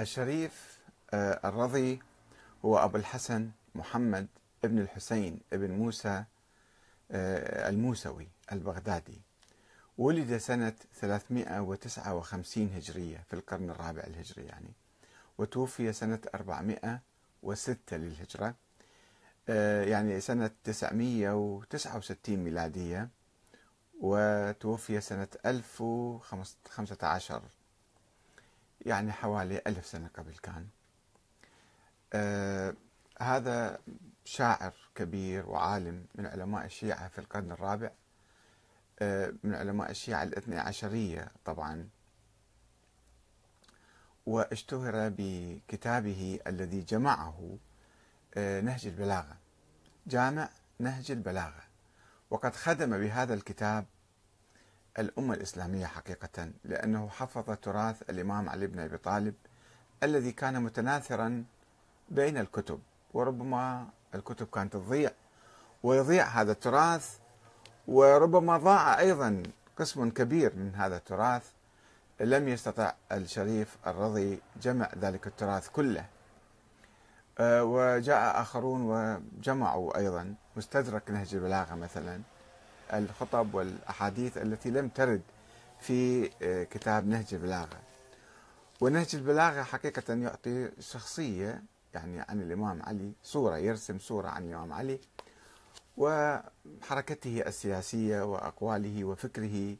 الشريف 0.00 0.78
آه، 1.14 1.48
الرضي 1.48 2.00
هو 2.64 2.78
أبو 2.78 2.96
الحسن 2.96 3.50
محمد 3.74 4.26
ابن 4.64 4.78
الحسين 4.78 5.40
ابن 5.52 5.70
موسى 5.70 6.24
آه، 7.10 7.68
الموسوي 7.68 8.28
البغدادي. 8.52 9.20
ولد 9.98 10.36
سنة 10.36 10.74
359 11.00 12.70
هجرية 12.76 13.24
في 13.28 13.34
القرن 13.34 13.70
الرابع 13.70 14.02
الهجري 14.02 14.46
يعني. 14.46 14.72
وتوفي 15.38 15.92
سنة 15.92 16.20
406 16.34 17.96
للهجرة 17.96 18.54
آه، 19.48 19.84
يعني 19.84 20.20
سنة 20.20 20.50
969 20.64 22.36
ميلادية. 22.36 23.08
وتوفي 24.00 25.00
سنة 25.00 25.28
1015 25.46 27.42
يعني 28.86 29.12
حوالي 29.12 29.62
ألف 29.66 29.86
سنة 29.86 30.10
قبل 30.16 30.34
كان. 30.36 30.66
آه 32.12 32.74
هذا 33.20 33.78
شاعر 34.24 34.74
كبير 34.94 35.50
وعالم 35.50 36.06
من 36.14 36.26
علماء 36.26 36.64
الشيعة 36.64 37.08
في 37.08 37.18
القرن 37.18 37.52
الرابع. 37.52 37.90
آه 38.98 39.32
من 39.42 39.54
علماء 39.54 39.90
الشيعة 39.90 40.22
الاثنى 40.22 40.58
عشرية 40.58 41.30
طبعا. 41.44 41.88
واشتهر 44.26 45.12
بكتابه 45.18 46.40
الذي 46.46 46.80
جمعه 46.80 47.58
آه 48.34 48.60
نهج 48.60 48.86
البلاغة. 48.86 49.36
جامع 50.06 50.48
نهج 50.78 51.10
البلاغة. 51.10 51.62
وقد 52.30 52.54
خدم 52.56 52.98
بهذا 52.98 53.34
الكتاب 53.34 53.86
الأمة 54.98 55.34
الإسلامية 55.34 55.86
حقيقة 55.86 56.50
لأنه 56.64 57.08
حفظ 57.08 57.56
تراث 57.62 58.02
الإمام 58.10 58.48
علي 58.48 58.66
بن 58.66 58.78
أبي 58.78 58.96
طالب 58.96 59.34
الذي 60.02 60.32
كان 60.32 60.62
متناثرا 60.62 61.44
بين 62.08 62.38
الكتب 62.38 62.80
وربما 63.14 63.86
الكتب 64.14 64.46
كانت 64.46 64.72
تضيع 64.72 65.10
ويضيع 65.82 66.24
هذا 66.24 66.52
التراث 66.52 67.18
وربما 67.88 68.56
ضاع 68.58 68.98
أيضا 68.98 69.42
قسم 69.76 70.10
كبير 70.10 70.56
من 70.56 70.74
هذا 70.74 70.96
التراث. 70.96 71.50
لم 72.20 72.48
يستطع 72.48 72.94
الشريف 73.12 73.76
الرضي 73.86 74.40
جمع 74.62 74.90
ذلك 74.98 75.26
التراث 75.26 75.68
كله. 75.68 76.06
آه، 77.38 77.64
وجاء 77.64 78.40
آخرون 78.40 78.80
وجمعوا 78.82 79.98
أيضا 79.98 80.34
مستدرك 80.56 81.10
نهج 81.10 81.34
البلاغة 81.34 81.74
مثلا. 81.74 82.20
الخطب 82.92 83.54
والأحاديث 83.54 84.38
التي 84.38 84.70
لم 84.70 84.88
ترد 84.88 85.22
في 85.80 86.30
آه، 86.42 86.64
كتاب 86.64 87.06
نهج 87.06 87.26
البلاغة. 87.34 87.80
ونهج 88.80 89.08
البلاغة 89.14 89.62
حقيقة 89.62 90.14
يعطي 90.14 90.70
شخصية 90.80 91.62
يعني 91.94 92.20
عن 92.20 92.40
الإمام 92.42 92.82
علي 92.82 93.12
صورة 93.22 93.56
يرسم 93.56 93.98
صورة 93.98 94.28
عن 94.28 94.44
الإمام 94.44 94.72
علي 94.72 95.00
وحركته 95.96 97.42
السياسية 97.46 98.22
وأقواله 98.22 99.04
وفكره 99.04 99.76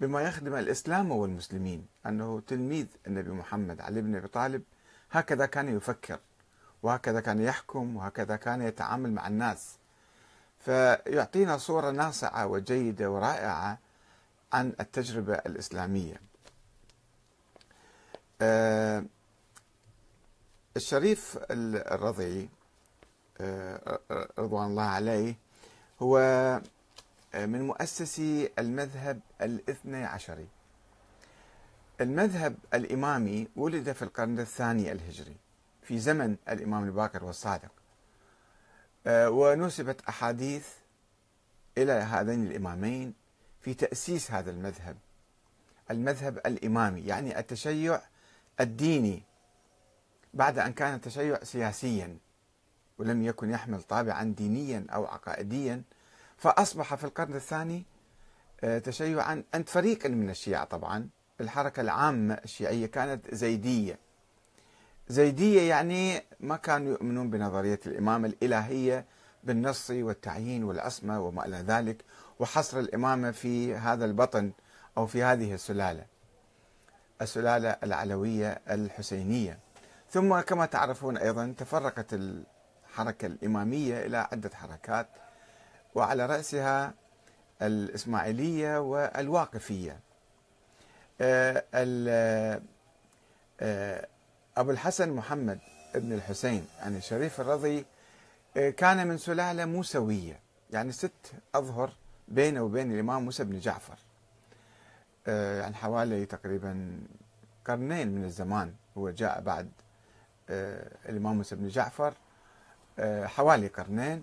بما 0.00 0.22
يخدم 0.22 0.54
الإسلام 0.54 1.10
والمسلمين. 1.12 1.86
أنه 2.06 2.40
تلميذ 2.46 2.86
النبي 3.06 3.30
محمد 3.30 3.80
علي 3.80 4.00
بن 4.02 4.16
أبي 4.16 4.28
طالب 4.28 4.62
هكذا 5.10 5.46
كان 5.46 5.76
يفكر 5.76 6.18
وهكذا 6.82 7.20
كان 7.20 7.40
يحكم 7.40 7.96
وهكذا 7.96 8.36
كان 8.36 8.62
يتعامل 8.62 9.12
مع 9.12 9.26
الناس. 9.28 9.76
فيعطينا 10.58 11.58
صورة 11.58 11.90
ناصعة 11.90 12.46
وجيدة 12.46 13.10
ورائعة 13.10 13.78
عن 14.52 14.72
التجربة 14.80 15.34
الإسلامية. 15.34 16.20
آه، 18.42 19.04
الشريف 20.76 21.38
الرضي 21.50 22.48
آه، 23.40 24.00
رضوان 24.38 24.66
الله 24.66 24.82
عليه 24.82 25.34
هو 26.02 26.18
من 27.34 27.62
مؤسسي 27.62 28.50
المذهب 28.58 29.20
الاثني 29.42 30.04
عشري. 30.04 30.46
المذهب 32.00 32.56
الإمامي 32.74 33.48
ولد 33.56 33.92
في 33.92 34.02
القرن 34.02 34.38
الثاني 34.38 34.92
الهجري 34.92 35.36
في 35.82 35.98
زمن 35.98 36.36
الإمام 36.48 36.84
الباقر 36.84 37.24
والصادق. 37.24 37.70
آه، 37.70 37.75
ونسبت 39.08 40.00
أحاديث 40.08 40.68
إلى 41.78 41.92
هذين 41.92 42.46
الإمامين 42.46 43.14
في 43.60 43.74
تأسيس 43.74 44.30
هذا 44.30 44.50
المذهب. 44.50 44.96
المذهب 45.90 46.38
الإمامي 46.38 47.00
يعني 47.00 47.38
التشيع 47.38 48.00
الديني 48.60 49.22
بعد 50.34 50.58
أن 50.58 50.72
كان 50.72 50.94
التشيع 50.94 51.44
سياسيا 51.44 52.18
ولم 52.98 53.22
يكن 53.22 53.50
يحمل 53.50 53.82
طابعا 53.82 54.24
دينيا 54.24 54.86
أو 54.90 55.06
عقائديا 55.06 55.82
فأصبح 56.36 56.94
في 56.94 57.04
القرن 57.04 57.34
الثاني 57.34 57.84
آه، 58.64 58.78
تشيعا 58.78 59.42
عند 59.54 59.68
فريق 59.68 60.06
من 60.06 60.30
الشيعة 60.30 60.64
طبعا. 60.64 61.08
الحركة 61.40 61.80
العامة 61.80 62.34
الشيعية 62.34 62.86
كانت 62.86 63.34
زيدية. 63.34 63.98
زيدية 65.08 65.62
يعني 65.68 66.22
ما 66.40 66.56
كانوا 66.56 66.92
يؤمنون 66.92 67.30
بنظرية 67.30 67.80
الإمامة 67.86 68.28
الإلهية 68.28 69.04
بالنص 69.44 69.90
والتعيين 69.90 70.64
والعصمة 70.64 71.20
وما 71.20 71.46
إلى 71.46 71.56
ذلك 71.56 72.04
وحصر 72.38 72.78
الإمامة 72.78 73.30
في 73.30 73.74
هذا 73.74 74.04
البطن 74.04 74.52
أو 74.98 75.06
في 75.06 75.22
هذه 75.22 75.54
السلالة 75.54 76.06
السلالة 77.22 77.68
العلوية 77.82 78.60
الحسينية. 78.70 79.58
ثم 80.10 80.40
كما 80.40 80.66
تعرفون 80.66 81.16
أيضا 81.16 81.54
تفرقت 81.58 82.06
الحركة 82.12 83.26
الإمامية 83.26 84.06
إلى 84.06 84.16
عدة 84.32 84.50
حركات 84.54 85.08
وعلى 85.94 86.26
رأسها 86.26 86.94
الإسماعيلية 87.62 88.78
والواقفية. 88.80 90.00
آه، 91.20 91.64
آه، 93.60 94.08
أبو 94.56 94.70
الحسن 94.70 95.12
محمد 95.12 95.58
ابن 95.94 96.12
الحسين 96.12 96.66
يعني 96.78 96.96
الشريف 96.96 97.40
الرضي 97.40 97.84
آه، 98.56 98.70
كان 98.70 99.06
من 99.06 99.18
سلالة 99.18 99.64
موسوية 99.64 100.40
يعني 100.70 100.92
ست 100.92 101.32
أظهر 101.54 101.90
بينه 102.28 102.62
وبين 102.62 102.92
الإمام 102.92 103.24
موسى 103.24 103.44
بن 103.44 103.58
جعفر. 103.58 103.98
آه، 105.26 105.60
يعني 105.60 105.74
حوالي 105.74 106.26
تقريبا 106.26 106.98
قرنين 107.66 108.08
من 108.08 108.24
الزمان 108.24 108.74
هو 108.98 109.10
جاء 109.10 109.40
بعد 109.40 109.70
آه، 110.50 110.90
الإمام 111.08 111.36
موسى 111.36 111.56
بن 111.56 111.68
جعفر 111.68 112.14
حوالي 113.24 113.66
قرنين. 113.66 114.22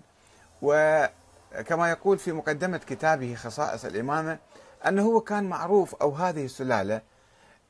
وكما 0.62 1.90
يقول 1.90 2.18
في 2.18 2.32
مقدمة 2.32 2.78
كتابه 2.78 3.34
خصائص 3.34 3.84
الإمامة 3.84 4.38
أنه 4.86 5.02
هو 5.02 5.20
كان 5.20 5.44
معروف 5.44 5.94
أو 5.94 6.14
هذه 6.14 6.44
السلالة 6.44 7.00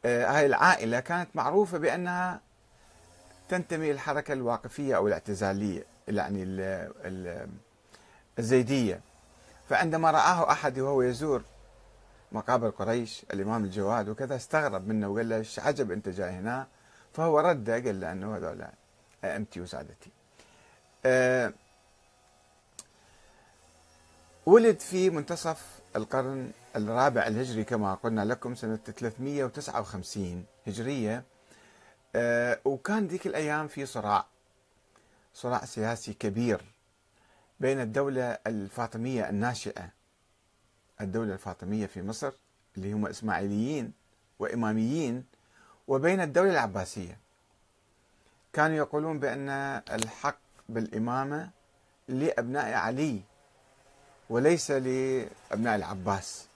هاي 0.05 0.47
العائلة 0.47 1.01
كانت 1.01 1.29
معروفة 1.35 1.79
بأنها 1.79 2.41
تنتمي 3.49 3.91
الحركة 3.91 4.33
الواقفية 4.33 4.97
أو 4.97 5.07
الاعتزالية 5.09 5.85
يعني 6.09 6.45
الزيدية. 8.39 9.01
فعندما 9.69 10.11
رآه 10.11 10.53
أحد 10.53 10.79
وهو 10.79 11.03
يزور 11.03 11.43
مقابر 12.33 12.69
قريش 12.69 13.23
الإمام 13.33 13.65
الجواد 13.65 14.09
وكذا 14.09 14.37
استغرب 14.37 14.89
منه 14.89 15.09
وقال 15.09 15.29
له 15.29 15.45
عجب 15.59 15.91
أنت 15.93 16.09
جاي 16.09 16.31
هنا؟ 16.31 16.67
فهو 17.13 17.41
رد 17.41 17.71
قال 17.71 18.01
له 18.01 18.13
أنه 18.13 18.37
هذول 18.37 18.65
أمتي 19.25 19.61
وسادتي. 19.61 20.11
أه 21.07 21.53
ولد 24.47 24.81
في 24.81 25.11
منتصف 25.11 25.67
القرن 25.97 26.51
الرابع 26.77 27.27
الهجري 27.27 27.65
كما 27.65 27.95
قلنا 27.95 28.25
لكم 28.25 28.55
سنة 28.55 28.77
359 28.77 30.45
هجرية. 30.67 31.25
آه، 32.17 32.61
وكان 32.65 33.07
ذيك 33.07 33.27
الأيام 33.27 33.69
في 33.69 33.87
صراع 33.87 34.27
صراع 35.35 35.65
سياسي 35.65 36.15
كبير 36.15 36.61
بين 37.61 37.81
الدولة 37.81 38.39
الفاطمية 38.47 39.29
الناشئة 39.29 39.89
الدولة 41.01 41.33
الفاطمية 41.33 41.87
في 41.87 42.03
مصر 42.03 42.33
اللي 42.77 42.93
هم 42.93 43.07
إسماعيليين 43.07 43.93
وإماميين 44.39 45.25
وبين 45.89 46.21
الدولة 46.21 46.51
العباسية. 46.51 47.19
كانوا 48.53 48.77
يقولون 48.77 49.19
بأن 49.19 49.49
الحق 49.93 50.39
بالإمامة 50.69 51.51
لأبناء 52.09 52.73
علي 52.73 53.21
وليس 54.31 54.71
لأبناء 54.71 55.77
العباس. 55.77 56.47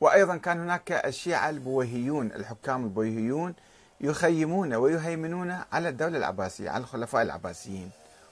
وأيضا 0.00 0.36
كان 0.36 0.60
هناك 0.60 0.92
الشيعة 0.92 1.50
البويهيون 1.50 2.26
الحكام 2.26 2.84
البويهيون 2.84 3.54
يخيمون 4.02 4.74
ويهيمنون 4.74 5.50
على 5.72 5.88
الدولة 5.88 6.18
العباسية 6.18 6.70
على 6.70 6.80
الخلفاء 6.80 7.22
العباسيين. 7.22 7.90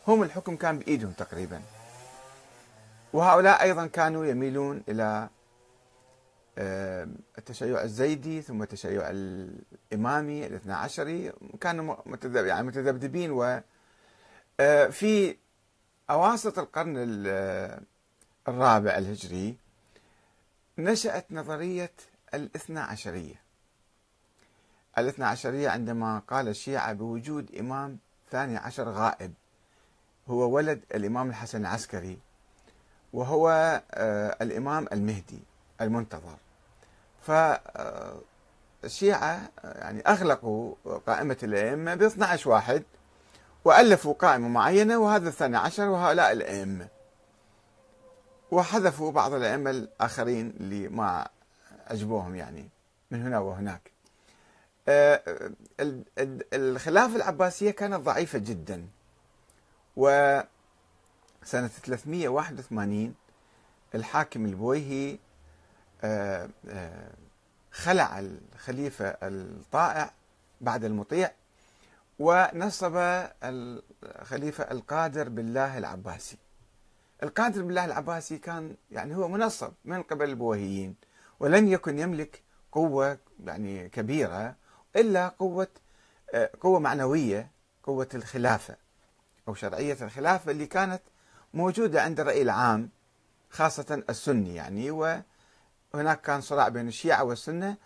هم 0.09 0.23
الحكم 0.23 0.57
كان 0.57 0.79
بإيدهم 0.79 1.13
تقريبا. 1.13 1.63
وهؤلاء 3.13 3.63
أيضا 3.63 3.87
كانوا 3.87 4.27
يميلون 4.27 4.83
إلى 4.89 5.29
آه، 6.59 7.09
التشيع 7.39 7.83
الزيدي 7.83 8.43
ثم 8.43 8.63
التشيع 8.63 9.11
الإمامي 9.11 10.47
الاثنى 10.47 10.73
عشري. 10.73 11.33
كانوا 11.61 11.97
يعني 12.35 12.67
متذبذبين 12.67 13.31
و 13.31 13.61
آه، 14.61 14.87
في 14.87 15.37
أواسط 16.11 16.59
القرن 16.59 16.95
الرابع 18.49 18.99
الهجري 18.99 19.57
نشأت 20.79 21.27
نظرية 21.33 21.93
الاثنى 22.35 22.81
عشرية. 22.81 23.50
الاثنى 24.99 25.25
عشرية 25.25 25.69
عندما 25.69 26.23
قال 26.29 26.49
الشيعة 26.49 26.93
بوجود 26.93 27.55
إمام 27.55 27.99
ثاني 28.31 28.57
عشر 28.57 28.89
غائب 28.89 29.33
هو 30.29 30.51
ولد 30.51 30.85
الإمام 30.95 31.29
الحسن 31.29 31.61
العسكري 31.61 32.19
وهو 33.13 33.51
آه، 33.93 34.37
الإمام 34.43 34.87
المهدي 34.93 35.43
المنتظر. 35.81 36.37
فالشيعة 38.83 39.51
يعني 39.65 40.01
أغلقوا 40.01 40.75
قائمة 41.07 41.37
الأئمة 41.43 41.95
ب 41.95 42.03
12 42.03 42.51
واحد 42.51 42.83
وألفوا 43.65 44.15
قائمة 44.15 44.49
معينة 44.49 44.99
وهذا 44.99 45.29
الثاني 45.29 45.57
عشر 45.57 45.89
وهؤلاء 45.89 46.33
الأئمة. 46.33 46.89
وحذفوا 48.51 49.13
بعض 49.13 49.33
الأئمة 49.33 49.71
الآخرين 49.71 50.55
اللي 50.61 50.89
ما 50.89 51.29
عجبوهم 51.87 52.35
يعني 52.37 52.69
من 53.11 53.23
هنا 53.23 53.39
وهناك. 53.39 53.81
آه، 53.83 54.00
الخلافة 56.55 57.17
العباسية 57.17 57.71
كانت 57.71 57.95
ضعيفة 57.95 58.39
جدا. 58.39 58.87
وسنة 59.97 60.47
381 61.69 63.15
الحاكم 63.95 64.47
البويهي 64.47 65.19
آه، 66.03 66.49
آه، 66.69 67.13
خلع 67.73 68.19
الخليفة 68.19 69.07
الطائع 69.23 70.11
بعد 70.61 70.85
المطيع 70.85 71.31
ونصب 72.19 72.97
الخليفة 73.43 74.71
القادر 74.71 75.29
بالله 75.29 75.79
العباسي. 75.79 76.39
القادر 77.23 77.63
بالله 77.63 77.85
العباسي 77.85 78.39
كان 78.39 78.77
يعني 78.91 79.17
هو 79.17 79.29
منصب 79.29 79.73
من 79.85 80.03
قبل 80.03 80.29
البويهيين 80.31 80.95
ولم 81.41 81.69
يكن 81.69 81.99
يملك 81.99 82.43
قوة 82.73 83.19
يعني 83.45 83.89
كبيرة 83.89 84.55
إلا 84.97 85.29
قوة 85.29 85.69
آه، 86.35 86.51
قوة 86.61 86.79
معنوية 86.79 87.51
قوة 87.83 88.09
الخلافة 88.15 88.77
أو 89.49 89.55
شرعية 89.55 89.97
الخلافة 90.03 90.51
اللي 90.51 90.67
كانت 90.67 91.03
موجودة 91.55 92.03
عند 92.03 92.21
الرأي 92.21 92.43
العام 92.43 92.91
خاصة 93.51 94.03
السني 94.11 94.55
يعني. 94.55 94.91
وهناك 94.91 96.21
كان 96.21 96.41
صراع 96.41 96.69
بين 96.69 96.89
الشيعة 96.89 97.25
والسنة. 97.25 97.77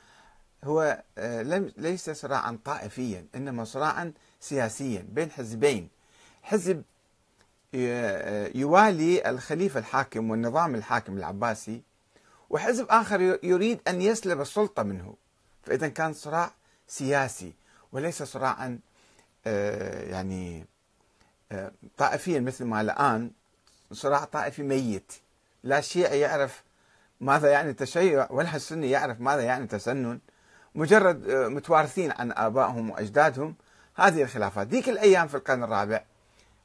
هو 0.64 1.02
آه، 1.18 1.42
لم 1.42 1.72
ليس 1.76 2.10
صراعا 2.10 2.58
طائفيا 2.64 3.26
إنما 3.34 3.64
صراعا 3.64 4.12
سياسيا 4.40 5.06
بين 5.08 5.30
حزبين. 5.30 5.88
حزب 6.42 6.82
آه، 7.74 8.50
يوالي 8.54 9.30
الخليفة 9.30 9.80
الحاكم 9.80 10.30
والنظام 10.30 10.74
الحاكم 10.74 11.16
العباسي 11.16 11.82
وحزب 12.50 12.86
آخر 12.90 13.20
يريد 13.42 13.80
أن 13.88 14.02
يسلب 14.02 14.40
السلطة 14.40 14.82
منه. 14.82 15.14
فإذا 15.62 15.88
كان 15.88 16.12
صراع 16.12 16.54
سياسي 16.88 17.52
وليس 17.92 18.22
صراعا 18.22 18.78
آه، 19.46 20.02
يعني 20.10 20.66
آه، 21.52 21.72
طائفيا 21.96 22.40
مثل 22.40 22.64
ما 22.64 22.81
الآن 22.81 23.31
صراع 23.92 24.25
طائفي 24.25 24.62
ميت. 24.62 25.12
لا 25.62 25.78
الشيعي 25.78 26.20
يعرف 26.20 26.62
ماذا 27.20 27.50
يعني 27.50 27.70
التشيع 27.70 28.26
ولا 28.31 28.56
السني 28.56 28.90
يعرف 28.90 29.20
ماذا 29.20 29.42
يعني 29.42 29.66
تسنن 29.66 30.19
مجرد 30.75 31.31
آه، 31.31 31.48
متوارثين 31.48 32.12
عن 32.12 32.32
آبائهم 32.32 32.90
وأجدادهم. 32.90 33.54
هذه 33.94 34.22
الخلافات. 34.22 34.69
ذيك 34.69 34.88
الأيام 34.88 35.28
في 35.28 35.37
القرن 35.37 35.62
الرابع 35.62 36.04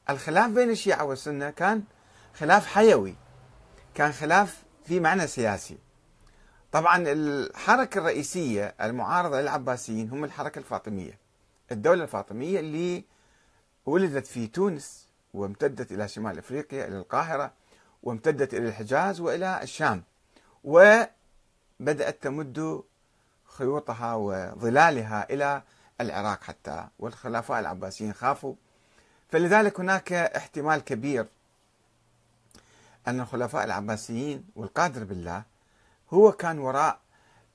الخلاف 0.09 0.51
بين 0.51 0.69
الشيعة 0.69 1.03
والسنة 1.03 1.49
كان 1.49 1.83
خلاف 2.39 2.67
حيوي 2.67 3.15
كان 3.95 4.11
خلاف 4.11 4.63
في 4.85 4.99
معنى 4.99 5.27
سياسي. 5.27 5.77
طبعا 6.71 7.03
الحركة 7.07 7.97
الرئيسية 7.97 8.75
المعارضة 8.81 9.41
للعباسيين 9.41 10.09
هم 10.09 10.23
الحركة 10.23 10.59
الفاطمية. 10.59 11.17
الدولة 11.71 12.03
الفاطمية 12.03 12.59
اللي 12.59 13.03
ولدت 13.85 14.27
في 14.27 14.47
تونس 14.47 15.07
وامتدت 15.33 15.91
إلى 15.91 16.07
شمال 16.07 16.37
أفريقيا 16.37 16.87
إلى 16.87 16.97
القاهرة 16.97 17.53
وامتدت 18.03 18.53
إلى 18.53 18.67
الحجاز 18.67 19.19
وإلى 19.19 19.59
الشام 19.63 20.03
وبدأت 20.63 22.23
تمد 22.23 22.83
خيوطها 23.45 24.15
وظلالها 24.15 25.27
إلى 25.33 25.61
العراق 26.01 26.43
حتى 26.43 26.87
والخلفاء 26.99 27.59
العباسيين 27.59 28.13
خافوا. 28.13 28.53
فلذلك 29.29 29.79
هناك 29.79 30.13
احتمال 30.13 30.79
كبير 30.79 31.25
أن 33.07 33.19
الخلفاء 33.19 33.63
العباسيين 33.63 34.45
والقادر 34.55 35.03
بالله 35.03 35.43
هو 36.13 36.31
كان 36.31 36.59
وراء 36.59 36.99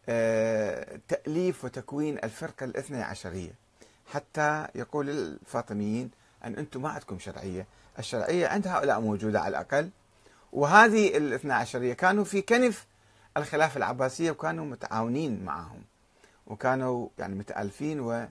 آه، 0.08 1.00
تأليف 1.08 1.64
وتكوين 1.64 2.18
الفرقة 2.24 2.64
الاثنى 2.64 3.02
عشرية. 3.02 3.52
حتى 4.12 4.66
يقول 4.74 5.10
الفاطميين 5.10 6.10
أن 6.44 6.54
أنتم 6.54 6.82
ما 6.82 6.88
عندكم 6.88 7.18
شرعية. 7.18 7.66
الشرعية 7.98 8.46
عند 8.48 8.66
هؤلاء 8.66 9.00
موجودة 9.00 9.40
على 9.40 9.48
الأقل. 9.48 9.90
وهذه 10.52 11.16
الاثنى 11.16 11.52
عشرية 11.52 11.94
كانوا 11.94 12.24
في 12.24 12.42
كنف 12.42 12.86
الخلافة 13.36 13.78
العباسية 13.78 14.30
وكانوا 14.30 14.64
متعاونين 14.64 15.44
معهم. 15.44 15.82
وكانوا 16.46 17.08
يعني 17.18 17.34
متألفين 17.34 18.00
ولم 18.00 18.28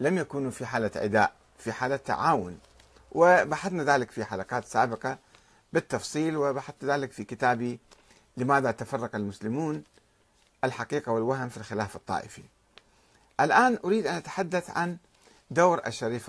يكونوا 0.00 0.50
في 0.50 0.66
حالة 0.66 0.90
عداء 0.96 1.32
في 1.58 1.72
حالة 1.72 1.96
تعاون. 1.96 2.58
وبحثنا 3.12 3.84
ذلك 3.84 4.10
في 4.10 4.24
حلقات 4.24 4.64
سابقة 4.64 5.18
بالتفصيل 5.72 6.36
وبحثت 6.36 6.84
ذلك 6.84 7.12
في 7.12 7.24
كتابي 7.24 7.80
لماذا 8.38 8.70
تفرق 8.70 9.16
المسلمون 9.16 9.84
الحقيقة 10.64 11.12
والوهم 11.12 11.48
في 11.48 11.56
الخلاف 11.56 11.96
الطائفي؟ 11.96 12.42
الآن 13.40 13.78
أريد 13.84 14.06
أن 14.06 14.14
أتحدث 14.14 14.70
عن 14.70 14.96
دور 15.50 15.86
الشريف 15.86 16.26